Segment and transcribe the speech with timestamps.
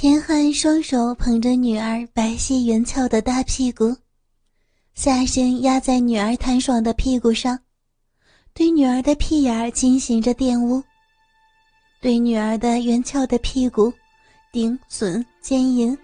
[0.00, 3.94] 田汉双手捧着女儿白皙圆翘的大屁股，
[4.94, 7.58] 下身压在女儿弹爽的屁股上，
[8.54, 10.82] 对女儿的屁眼儿进行着玷污，
[12.00, 13.92] 对女儿的圆翘的屁股
[14.50, 15.94] 顶损奸淫。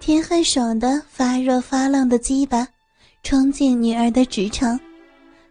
[0.00, 2.68] 田汉爽的发热发浪的鸡巴
[3.22, 4.78] 冲进女儿的直肠，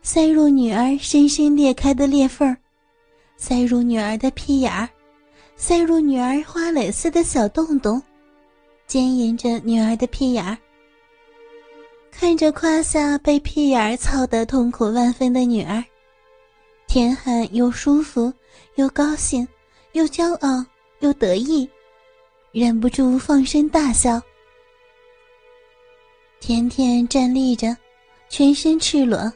[0.03, 2.55] 塞入女儿深深裂开的裂缝
[3.35, 4.87] 塞入女儿的屁眼儿。
[5.55, 8.01] 塞入女儿花蕾似的小洞洞，
[8.85, 10.57] 奸淫着女儿的屁眼儿。
[12.11, 15.83] 看着胯下被屁眼儿操得痛苦万分的女儿，
[16.87, 18.31] 田汉又舒服
[18.75, 19.47] 又高兴，
[19.93, 20.65] 又骄傲
[20.99, 21.67] 又得意，
[22.51, 24.21] 忍不住放声大笑。
[26.39, 27.75] 甜甜站立着，
[28.29, 29.31] 全身赤裸，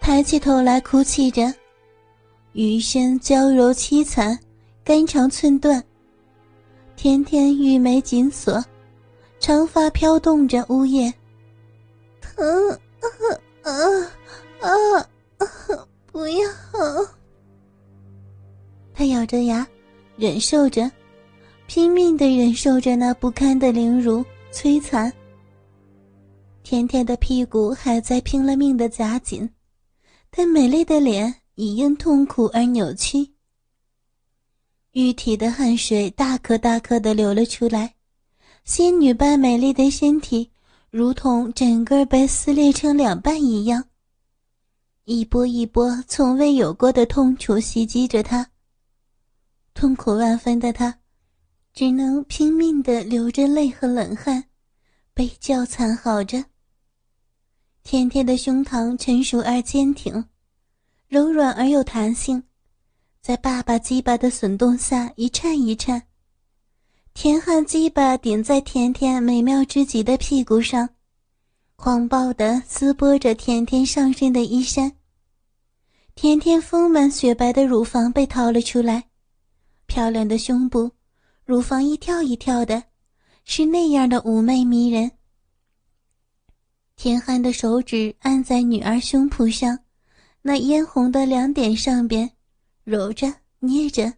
[0.00, 1.54] 抬起头来哭泣着，
[2.52, 4.38] 余生娇柔凄惨。
[4.84, 5.82] 肝肠寸断，
[6.96, 8.62] 甜甜玉眉紧锁，
[9.38, 11.12] 长发飘动着呜咽。
[12.20, 12.78] 疼啊
[13.62, 13.70] 啊
[14.60, 15.46] 啊！
[16.10, 16.48] 不要！
[18.92, 19.66] 他咬着牙，
[20.16, 20.90] 忍受着，
[21.66, 25.12] 拼命的忍受着那不堪的凌辱摧残。
[26.64, 29.48] 甜甜的屁股还在拼了命的夹紧，
[30.28, 33.28] 但美丽的脸已因痛苦而扭曲。
[34.92, 37.94] 玉体的汗水大颗大颗的流了出来，
[38.64, 40.50] 仙女般美丽的身体
[40.90, 43.82] 如同整个被撕裂成两半一样。
[45.04, 48.50] 一波一波从未有过的痛楚袭击着她，
[49.72, 50.98] 痛苦万分的她，
[51.72, 54.44] 只能拼命的流着泪和冷汗，
[55.14, 56.44] 悲叫惨嚎着。
[57.82, 60.22] 甜甜的胸膛成熟而坚挺，
[61.08, 62.42] 柔软而有弹性。
[63.22, 66.02] 在爸爸鸡巴的耸动下一颤一颤，
[67.14, 70.88] 田汉鸡巴顶在甜甜美妙之极的屁股上，
[71.76, 74.90] 狂暴地撕剥着甜甜上身的衣衫。
[76.16, 79.04] 甜甜丰满雪白的乳房被掏了出来，
[79.86, 80.90] 漂亮的胸部，
[81.44, 82.82] 乳房一跳一跳的，
[83.44, 85.12] 是那样的妩媚迷人。
[86.96, 89.78] 田汉的手指按在女儿胸脯上，
[90.42, 92.28] 那嫣红的两点上边。
[92.84, 94.12] 揉着、捏着，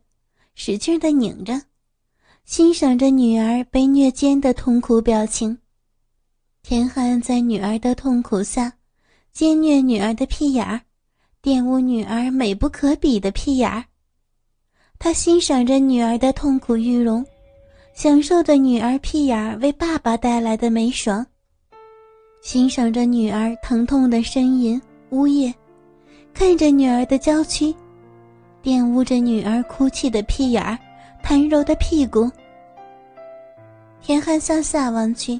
[0.55, 1.61] 使劲的拧着，
[2.45, 5.59] 欣赏着女儿被虐奸的痛苦表情。
[6.63, 8.73] 田汉在女儿的痛苦下，
[9.33, 10.81] 奸虐女儿的屁眼儿，
[11.43, 13.85] 玷污女儿美不可比的屁眼儿。
[14.99, 17.23] 他欣赏着女儿的痛苦欲容，
[17.95, 21.27] 享受着女儿屁眼儿为爸爸带来的美爽，
[22.41, 24.81] 欣赏着女儿疼痛的呻吟、
[25.11, 25.55] 呜咽，
[26.33, 27.75] 看着女儿的娇躯。
[28.65, 30.79] 玷污着女儿哭泣的屁眼儿，
[31.23, 32.31] 弹柔的屁股。
[34.01, 35.39] 田汉向下望去，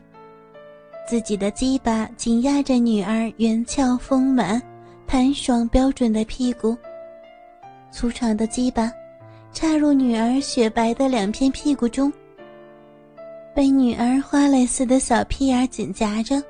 [1.09, 4.61] 自己的鸡巴紧压着女儿圆翘丰满、
[5.07, 6.77] 弹爽标准的屁股。
[7.91, 8.93] 粗长的鸡巴
[9.55, 12.13] 插入女儿雪白的两片屁股中，
[13.55, 16.43] 被女儿花蕾似的小屁眼紧夹着。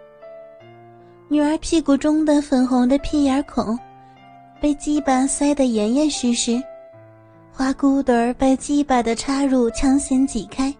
[1.29, 3.79] 女儿屁股中的粉红的屁眼孔。
[4.65, 6.59] 被鸡巴塞得严严实实，
[7.53, 10.75] 花骨朵儿被鸡巴的插入强行挤开，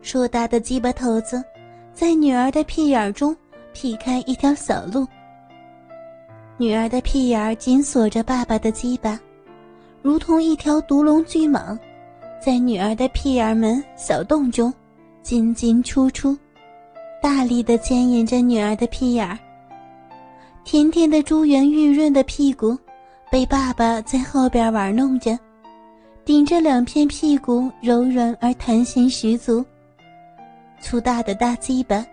[0.00, 1.44] 硕大的鸡巴头子
[1.92, 3.36] 在女儿的屁眼中
[3.74, 5.06] 劈开一条小路。
[6.56, 9.20] 女儿的屁眼紧锁着爸爸的鸡巴，
[10.00, 11.78] 如同一条毒龙巨蟒，
[12.40, 14.72] 在女儿的屁眼门小洞中
[15.22, 16.34] 进进出出，
[17.20, 19.38] 大力的牵引着女儿的屁眼。
[20.64, 22.74] 甜甜的珠圆玉润的屁股。
[23.30, 25.36] 被爸爸在后边玩弄着，
[26.24, 29.64] 顶着两片屁股，柔软而弹性十足。
[30.80, 32.04] 粗大的大鸡巴，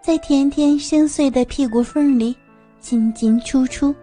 [0.00, 2.36] 在甜甜深邃的屁股缝里
[2.78, 3.94] 进进出出。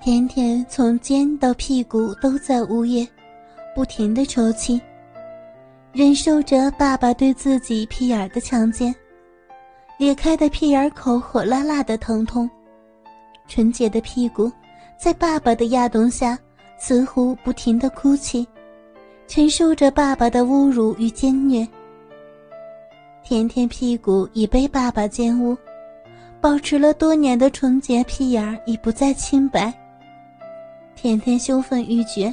[0.00, 3.06] 甜甜从肩到屁股都在呜咽，
[3.74, 4.80] 不停的抽泣，
[5.92, 8.94] 忍受着爸爸对自己屁眼的强奸，
[9.98, 12.48] 裂开的屁眼口火辣辣的疼痛。
[13.50, 14.50] 纯洁的屁股，
[14.96, 16.38] 在爸爸的压动下，
[16.78, 18.46] 似乎不停的哭泣，
[19.26, 21.66] 承受着爸爸的侮辱与奸虐。
[23.24, 25.56] 甜甜屁股已被爸爸奸污，
[26.40, 29.74] 保持了多年的纯洁屁眼已不再清白。
[30.94, 32.32] 甜甜羞愤欲绝，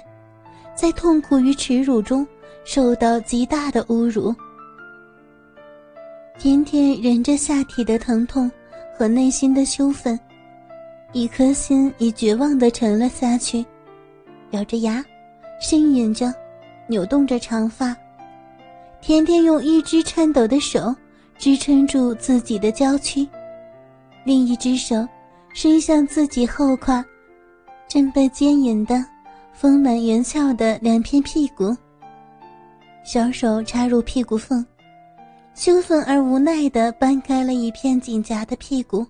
[0.75, 2.25] 在痛苦与耻辱中
[2.63, 4.33] 受到极大的侮辱。
[6.37, 8.51] 甜甜忍着下体的疼痛
[8.95, 10.17] 和内心的羞愤。
[11.17, 13.65] 一颗心已绝望的沉了下去，
[14.51, 15.03] 咬着牙，
[15.59, 16.31] 呻吟着，
[16.85, 17.97] 扭动着长发。
[19.01, 20.95] 甜甜用一只颤抖的手
[21.35, 23.27] 支撑住自己的娇躯，
[24.25, 25.07] 另一只手
[25.55, 27.03] 伸向自己后胯，
[27.87, 29.03] 正被坚硬的、
[29.53, 31.75] 丰满圆翘的两片屁股。
[33.03, 34.63] 小手插入屁股缝，
[35.55, 39.03] 羞愤而无奈地搬开了一片紧夹的屁股，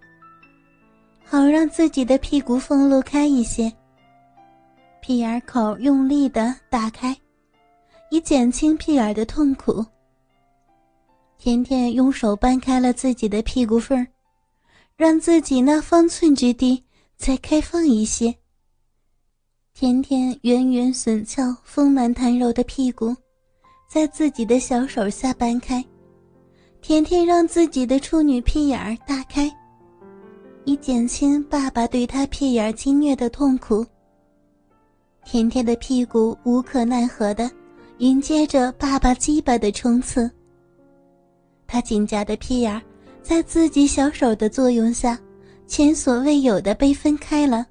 [1.29, 3.71] 好让自己的屁股缝露开一些。
[5.01, 7.15] 屁眼口用力的打开。
[8.09, 9.85] 以减轻屁眼的痛苦。
[11.37, 14.07] 甜甜用手掰开了自己的屁股缝，
[14.95, 16.81] 让自己那方寸之地
[17.17, 18.33] 再开放一些。
[19.73, 23.13] 甜甜圆圆笋翘、丰满弹柔的屁股，
[23.89, 25.83] 在自己的小手下掰开。
[26.81, 29.51] 甜甜让自己的处女屁眼儿大开，
[30.67, 33.85] 以减轻爸爸对他屁眼儿侵虐的痛苦。
[35.23, 37.49] 甜甜的屁股无可奈何的。
[37.99, 40.29] 迎接着爸爸鸡巴的冲刺，
[41.65, 42.79] 他紧夹的屁眼
[43.23, 45.17] 在自己小手的作用下，
[45.65, 47.65] 前所未有的被分开了。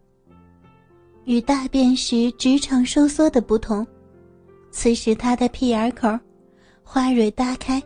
[1.26, 3.86] 与大便时直肠收缩的不同，
[4.72, 6.08] 此时他的屁眼口
[6.82, 7.80] 花蕊大开，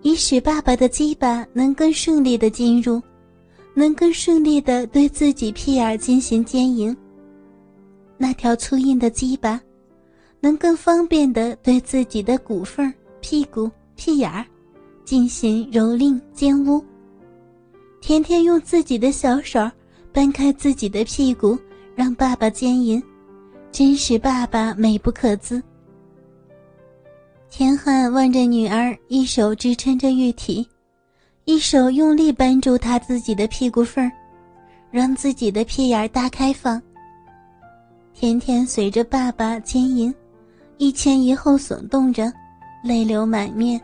[0.00, 3.02] 以使爸爸的鸡巴能更顺利的进入，
[3.74, 6.96] 能更顺利的对自己屁眼进行奸淫。
[8.16, 9.60] 那条粗硬的鸡巴。
[10.40, 12.92] 能更方便地对自己的骨缝、
[13.22, 14.44] 屁股、屁眼儿
[15.02, 16.84] 进行蹂躏奸污。
[18.02, 19.58] 甜甜用自己的小手
[20.12, 21.58] 掰开自己的屁股，
[21.94, 23.02] 让爸爸奸淫，
[23.72, 25.62] 真使爸爸美不可自。
[27.48, 30.68] 田汉望着女儿，一手支撑着玉体，
[31.44, 34.10] 一手用力扳住他自己的屁股缝儿
[34.90, 36.80] 让自己的屁眼儿大开放。
[38.12, 40.14] 甜甜随着爸爸奸淫。
[40.76, 42.32] 一前一后耸动着，
[42.82, 43.80] 泪流满面，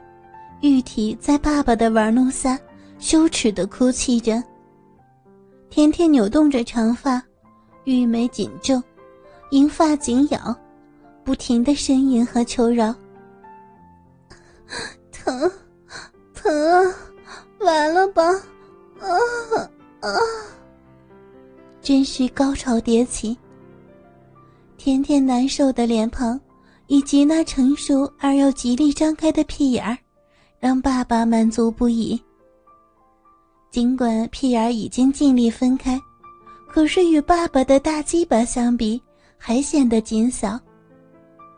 [0.61, 2.59] 玉体在爸爸的玩弄下
[2.99, 4.43] 羞耻的哭泣着。
[5.69, 7.23] 甜甜扭动着长发，
[7.85, 8.83] 玉眉紧皱，
[9.51, 10.55] 银发紧咬，
[11.23, 12.93] 不停的呻吟和求饶
[15.13, 15.51] ：“疼，
[16.35, 16.95] 疼啊，
[17.71, 18.23] 完了吧，
[18.99, 19.09] 啊
[20.01, 20.09] 啊！”
[21.81, 23.37] 真是高潮迭起。
[24.77, 26.39] 甜甜难受的脸庞。
[26.93, 29.97] 以及那成熟而又极力张开的屁眼儿，
[30.59, 32.21] 让爸爸满足不已。
[33.71, 35.97] 尽管屁眼儿已经尽力分开，
[36.69, 39.01] 可是与爸爸的大鸡巴相比，
[39.39, 40.59] 还显得紧小。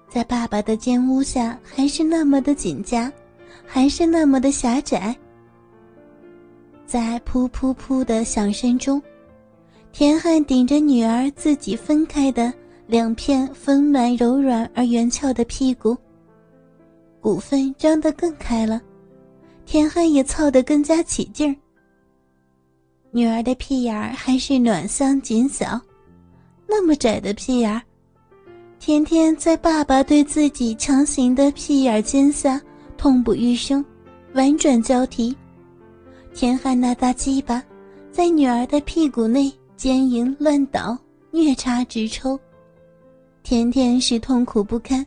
[0.07, 3.11] 在爸爸的奸污下，还是那么的紧夹，
[3.65, 5.17] 还是那么的狭窄。
[6.93, 9.03] 在噗噗噗的响声中，
[9.93, 12.53] 田汉顶着女儿自己分开的。
[12.87, 15.97] 两片丰满、柔软而圆翘的屁股，
[17.19, 18.79] 骨缝张得更开了，
[19.65, 21.57] 田汉也操得更加起劲儿。
[23.11, 25.81] 女儿的屁眼儿还是暖香紧小，
[26.69, 27.81] 那么窄的屁眼儿，
[28.79, 32.61] 天天在爸爸对自己强行的屁眼尖下
[32.99, 33.83] 痛不欲生，
[34.35, 35.35] 婉转交替。
[36.35, 37.63] 田汉那大鸡巴
[38.11, 40.99] 在女儿的屁股内奸淫乱倒，
[41.31, 42.39] 虐插直抽。
[43.43, 45.07] 甜甜是痛苦不堪，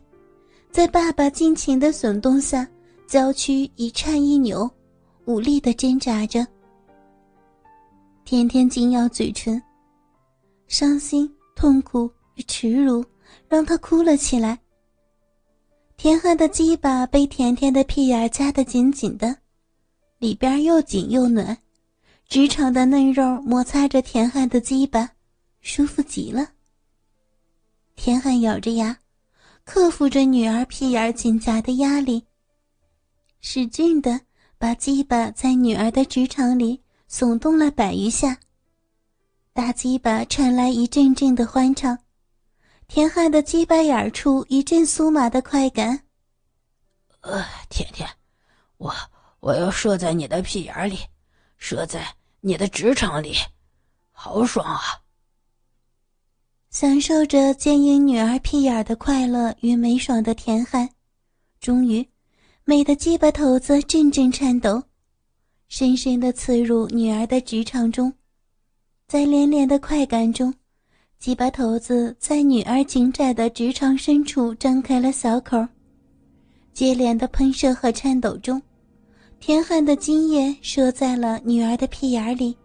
[0.70, 2.66] 在爸爸尽情的耸动下，
[3.06, 4.70] 娇躯一颤一扭，
[5.24, 6.46] 无力的挣扎着。
[8.24, 9.60] 甜甜紧咬嘴唇，
[10.68, 13.04] 伤心、痛苦与耻辱
[13.48, 14.58] 让她哭了起来。
[15.96, 19.34] 甜汉的鸡巴被甜甜的屁眼夹得紧紧的，
[20.18, 21.58] 里边又紧又暖，
[22.28, 25.10] 直肠的嫩肉摩擦着田汉的鸡巴，
[25.60, 26.52] 舒服极了。
[27.94, 28.98] 田汉咬着牙，
[29.64, 32.24] 克服着女儿屁眼紧夹的压力，
[33.40, 34.20] 使劲的
[34.58, 38.38] 把鸡巴在女儿的直肠里耸动了百余下。
[39.52, 41.98] 大鸡巴传来一阵阵的欢畅，
[42.88, 46.02] 田汉的鸡巴眼处一阵酥麻的快感。
[47.20, 48.08] 呃，甜甜，
[48.76, 48.94] 我
[49.46, 50.98] 我要射在你的屁眼里，
[51.56, 52.04] 射在
[52.40, 53.36] 你的直肠里，
[54.10, 54.80] 好爽啊！
[56.68, 60.88] 享受着奸淫女儿屁眼的快乐与美爽的甜酣，
[61.60, 62.04] 终于，
[62.64, 64.82] 美的鸡巴头子阵阵颤抖，
[65.68, 68.12] 深深的刺入女儿的直肠中，
[69.06, 70.52] 在连连的快感中，
[71.20, 75.64] 鸡巴头子在女儿紧窄的直肠深处张开了小口，
[76.72, 78.60] 接连的喷射和颤抖中，
[79.38, 82.56] 甜汉的精液射在了女儿的屁眼里。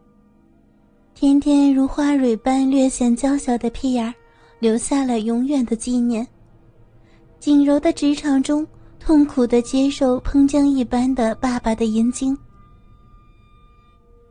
[1.13, 4.11] 甜甜如花蕊般略显娇小的屁眼
[4.59, 6.27] 留下了永远的纪念。
[7.39, 8.65] 锦柔的职场中
[8.99, 12.35] 痛苦的接受喷浆一般的爸爸的阴茎。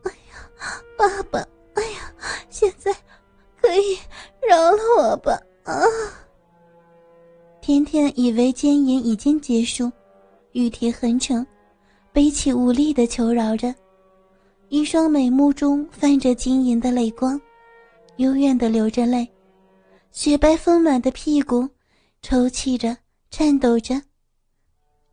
[0.03, 1.39] 哎呀，爸爸！
[1.75, 2.13] 哎呀，
[2.49, 2.93] 现在
[3.61, 3.97] 可以
[4.45, 5.39] 饶了我吧！
[5.63, 5.81] 啊！
[7.61, 9.91] 甜甜以为奸淫已经结束，
[10.53, 11.45] 玉体横成，
[12.13, 13.73] 悲泣无力的求饶着，
[14.69, 17.39] 一双美目中泛着晶莹的泪光，
[18.17, 19.27] 幽怨的流着泪，
[20.11, 21.67] 雪白丰满的屁股
[22.21, 22.97] 抽泣着，
[23.29, 24.01] 颤抖着。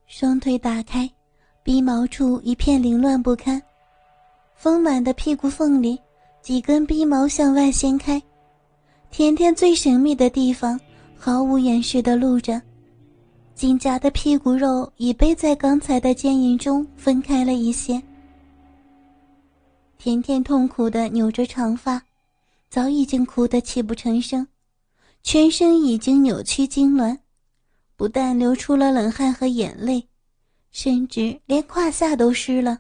[0.07, 1.09] 双腿打开，
[1.63, 3.63] 鼻毛处一片凌乱不堪，
[4.57, 5.99] 丰满的屁股缝里。
[6.41, 8.23] 几根鼻毛向外掀开，
[9.11, 10.81] 甜甜最神秘的地方
[11.17, 12.63] 毫无掩饰的露着，
[13.59, 18.01] 金夹的屁股肉已被在刚才的坚硬中分开了一些。
[19.99, 22.01] 甜甜痛苦的扭着长发，
[22.71, 24.47] 早已经哭得泣不成声，
[25.25, 27.19] 全身已经扭曲痉挛，
[27.97, 30.07] 不但流出了冷汗和眼泪，
[30.71, 32.79] 甚至连胯下都湿了。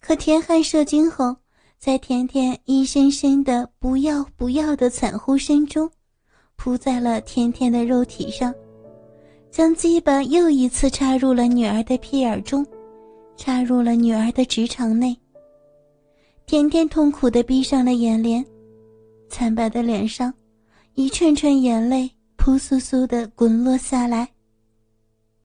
[0.00, 1.38] 可田汉射精后。
[1.78, 5.90] 在甜甜一声声的“不要不要”的惨呼声中，
[6.56, 8.52] 扑在了甜甜的肉体上，
[9.50, 12.66] 将鸡巴又一次插入了女儿的屁眼中，
[13.36, 15.16] 插入了女儿的直肠内。
[16.44, 18.44] 甜甜痛苦的闭上了眼帘，
[19.28, 20.32] 惨白的脸上，
[20.94, 24.28] 一串串眼泪扑簌簌的滚落下来。